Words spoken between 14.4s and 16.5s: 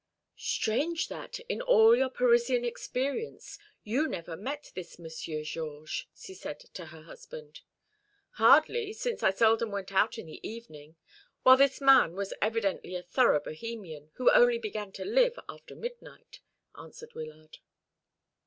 began to live after midnight,"